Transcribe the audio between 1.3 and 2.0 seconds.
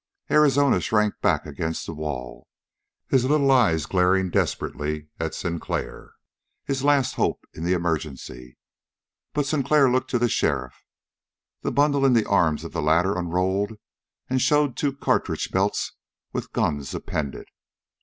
against the